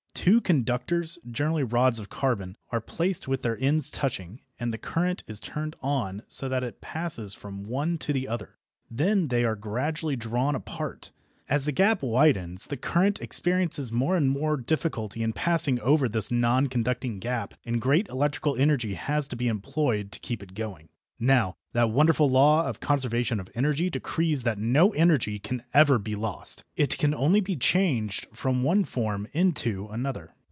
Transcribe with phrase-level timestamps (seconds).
[0.13, 5.23] Two conductors, generally rods of carbon, are placed with their ends touching, and the current
[5.25, 8.59] is turned on so that it passes from one to the other.
[8.87, 11.11] Then they are gradually drawn apart.
[11.49, 16.29] As the gap widens the current experiences more and more difficulty in passing over this
[16.29, 20.89] non conducting gap, and great electrical energy has to be employed to keep it going.
[21.23, 25.99] Now that wonderful law of the Conservation of Energy decrees that no energy can ever
[25.99, 26.63] be lost.
[26.75, 30.33] It can only be changed from one form into another.